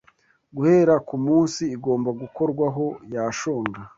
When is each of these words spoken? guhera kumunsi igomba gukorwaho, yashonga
guhera 0.55 0.95
kumunsi 1.07 1.63
igomba 1.75 2.09
gukorwaho, 2.21 2.85
yashonga 3.13 3.79